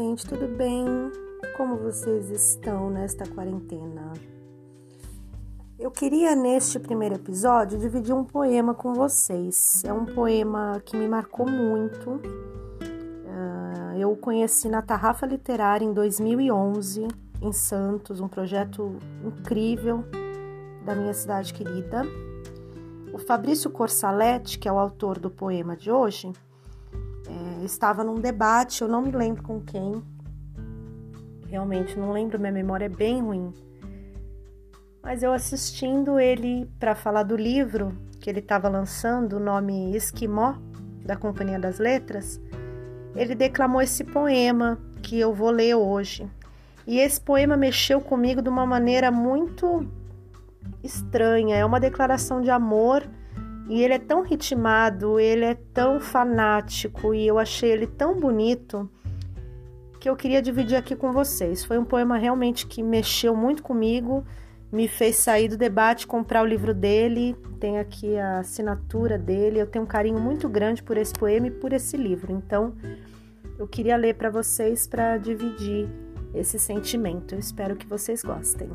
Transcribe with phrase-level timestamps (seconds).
[0.00, 0.86] gente, tudo bem?
[1.58, 4.14] Como vocês estão nesta quarentena?
[5.78, 9.82] Eu queria neste primeiro episódio dividir um poema com vocês.
[9.84, 12.18] É um poema que me marcou muito.
[13.28, 17.06] Ah, eu o conheci na Tarrafa Literária em 2011,
[17.42, 20.02] em Santos, um projeto incrível
[20.82, 22.04] da minha cidade querida.
[23.12, 26.32] O Fabrício Corsaletti, que é o autor do poema de hoje,
[27.66, 30.02] estava num debate, eu não me lembro com quem.
[31.48, 33.52] Realmente não lembro, minha memória é bem ruim.
[35.02, 40.54] Mas eu assistindo ele para falar do livro que ele estava lançando, o nome Esquimó,
[41.04, 42.40] da Companhia das Letras,
[43.16, 46.30] ele declamou esse poema que eu vou ler hoje.
[46.86, 49.88] E esse poema mexeu comigo de uma maneira muito
[50.82, 51.56] estranha.
[51.56, 53.08] É uma declaração de amor
[53.70, 58.90] e ele é tão ritmado, ele é tão fanático e eu achei ele tão bonito
[60.00, 61.64] que eu queria dividir aqui com vocês.
[61.64, 64.24] Foi um poema realmente que mexeu muito comigo,
[64.72, 67.36] me fez sair do debate, comprar o livro dele.
[67.60, 69.60] Tem aqui a assinatura dele.
[69.60, 72.32] Eu tenho um carinho muito grande por esse poema e por esse livro.
[72.32, 72.74] Então,
[73.56, 75.88] eu queria ler para vocês para dividir
[76.34, 77.36] esse sentimento.
[77.36, 78.68] Eu espero que vocês gostem.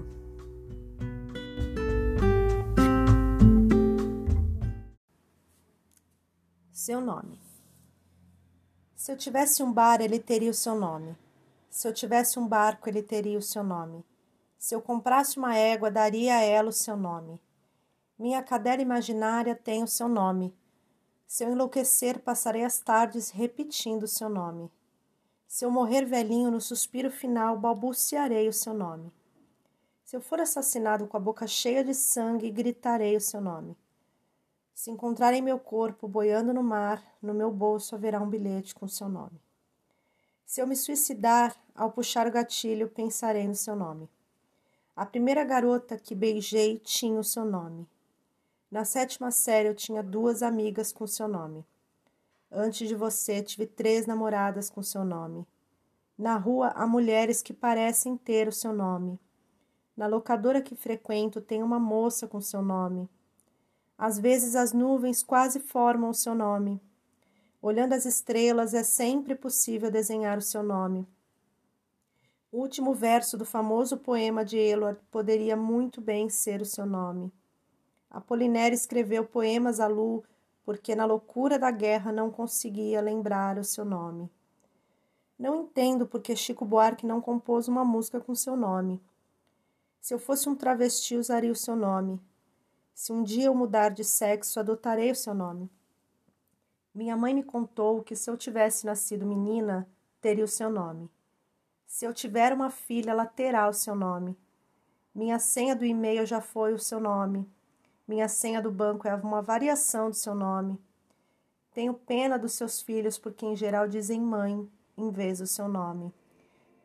[6.86, 7.40] Seu nome.
[8.96, 11.18] Se eu tivesse um bar, ele teria o seu nome.
[11.68, 14.06] Se eu tivesse um barco, ele teria o seu nome.
[14.56, 17.42] Se eu comprasse uma égua, daria a ela o seu nome.
[18.20, 20.56] Minha cadela imaginária tem o seu nome.
[21.26, 24.72] Se eu enlouquecer, passarei as tardes repetindo o seu nome.
[25.48, 29.12] Se eu morrer velhinho, no suspiro final, balbuciarei o seu nome.
[30.04, 33.76] Se eu for assassinado com a boca cheia de sangue, gritarei o seu nome.
[34.76, 39.08] Se encontrarem meu corpo boiando no mar, no meu bolso haverá um bilhete com seu
[39.08, 39.42] nome.
[40.46, 44.10] Se eu me suicidar, ao puxar o gatilho, pensarei no seu nome.
[44.94, 47.88] A primeira garota que beijei tinha o seu nome.
[48.70, 51.66] Na sétima série eu tinha duas amigas com seu nome.
[52.52, 55.48] Antes de você tive três namoradas com seu nome.
[56.18, 59.18] Na rua há mulheres que parecem ter o seu nome.
[59.96, 63.10] Na locadora que frequento tem uma moça com seu nome.
[63.98, 66.82] Às vezes as nuvens quase formam o seu nome.
[67.62, 71.08] Olhando as estrelas, é sempre possível desenhar o seu nome.
[72.52, 77.32] O último verso do famoso poema de Eluard poderia muito bem ser o seu nome.
[78.10, 80.24] Apolinério escreveu poemas à Lu
[80.64, 84.30] porque na loucura da guerra não conseguia lembrar o seu nome.
[85.38, 89.02] Não entendo porque Chico Buarque não compôs uma música com seu nome.
[90.00, 92.22] Se eu fosse um travesti, usaria o seu nome.
[92.96, 95.70] Se um dia eu mudar de sexo, adotarei o seu nome.
[96.94, 99.86] Minha mãe me contou que se eu tivesse nascido menina,
[100.22, 101.12] teria o seu nome.
[101.86, 104.38] Se eu tiver uma filha, ela terá o seu nome.
[105.14, 107.46] Minha senha do e-mail já foi o seu nome.
[108.08, 110.80] Minha senha do banco é uma variação do seu nome.
[111.74, 116.14] Tenho pena dos seus filhos, porque em geral dizem mãe em vez do seu nome.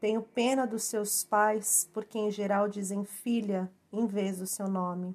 [0.00, 5.14] Tenho pena dos seus pais, porque em geral dizem filha em vez do seu nome.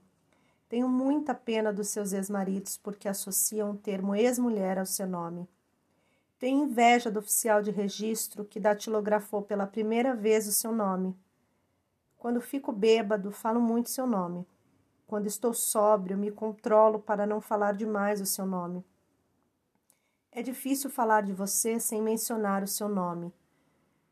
[0.67, 5.47] Tenho muita pena dos seus ex-maridos porque associam o termo ex-mulher ao seu nome.
[6.39, 11.15] Tenho inveja do oficial de registro que datilografou pela primeira vez o seu nome.
[12.17, 14.45] Quando fico bêbado, falo muito seu nome.
[15.07, 18.83] Quando estou sóbrio, me controlo para não falar demais o seu nome.
[20.31, 23.31] É difícil falar de você sem mencionar o seu nome.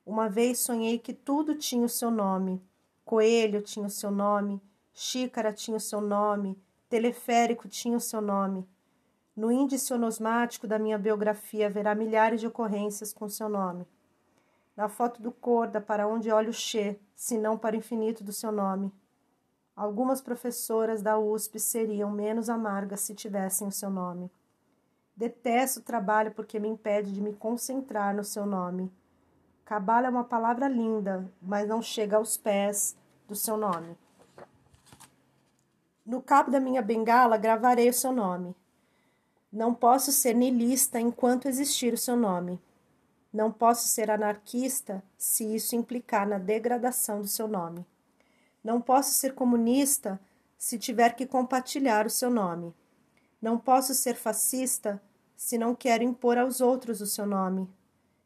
[0.05, 2.61] Uma vez sonhei que tudo tinha o seu nome.
[3.03, 4.61] Coelho tinha o seu nome,
[4.93, 8.67] Xícara tinha o seu nome, teleférico tinha o seu nome.
[9.35, 13.87] No índice onosmático da minha biografia haverá milhares de ocorrências com seu nome.
[14.77, 18.31] Na foto do Corda, para onde olha o Che, se não para o infinito do
[18.31, 18.93] seu nome.
[19.75, 24.29] Algumas professoras da USP seriam menos amargas se tivessem o seu nome.
[25.15, 28.91] Detesto o trabalho porque me impede de me concentrar no seu nome.
[29.65, 32.95] Cabala é uma palavra linda, mas não chega aos pés
[33.27, 33.97] do seu nome.
[36.13, 38.55] No cabo da minha bengala gravarei o seu nome.
[39.51, 42.61] Não posso ser nilista enquanto existir o seu nome.
[43.33, 47.83] Não posso ser anarquista se isso implicar na degradação do seu nome.
[48.63, 50.19] Não posso ser comunista
[50.55, 52.75] se tiver que compartilhar o seu nome.
[53.41, 55.01] Não posso ser fascista
[55.35, 57.67] se não quero impor aos outros o seu nome.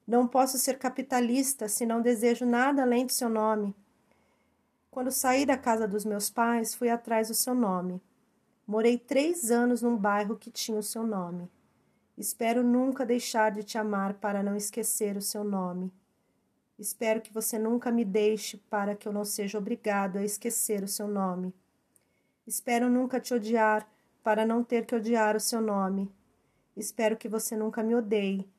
[0.05, 3.73] Não posso ser capitalista se não desejo nada além do seu nome.
[4.97, 8.01] Quando saí da casa dos meus pais, fui atrás do seu nome.
[8.65, 11.47] Morei três anos num bairro que tinha o seu nome.
[12.17, 15.93] Espero nunca deixar de te amar para não esquecer o seu nome.
[16.79, 20.87] Espero que você nunca me deixe para que eu não seja obrigado a esquecer o
[20.87, 21.53] seu nome.
[22.47, 23.87] Espero nunca te odiar
[24.23, 26.11] para não ter que odiar o seu nome.
[26.75, 28.49] Espero que você nunca me odeie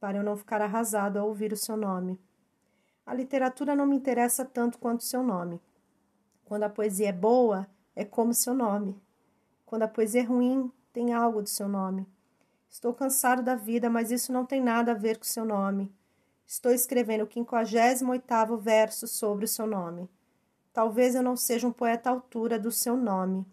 [0.00, 2.18] para eu não ficar arrasado ao ouvir o seu nome.
[3.04, 5.60] A literatura não me interessa tanto quanto o seu nome.
[6.54, 7.66] Quando a poesia é boa,
[7.96, 8.96] é como seu nome.
[9.66, 12.06] Quando a poesia é ruim, tem algo do seu nome.
[12.70, 15.92] Estou cansado da vida, mas isso não tem nada a ver com seu nome.
[16.46, 20.08] Estou escrevendo o 58 verso sobre o seu nome.
[20.72, 23.44] Talvez eu não seja um poeta à altura do seu nome.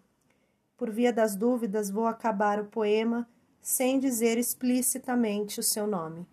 [0.76, 3.28] Por via das dúvidas, vou acabar o poema
[3.60, 6.24] sem dizer explicitamente o seu nome.